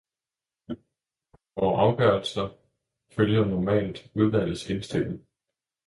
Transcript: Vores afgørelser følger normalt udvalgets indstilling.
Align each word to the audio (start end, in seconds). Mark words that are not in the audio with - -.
Vores 1.55 1.77
afgørelser 1.79 2.49
følger 3.15 3.45
normalt 3.45 4.11
udvalgets 4.15 4.69
indstilling. 4.69 5.27